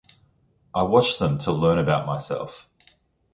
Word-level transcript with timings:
I 0.73 0.81
watch 0.81 1.19
them 1.19 1.37
to 1.37 1.51
learn 1.51 1.77
about 1.77 2.07
myself. 2.07 2.67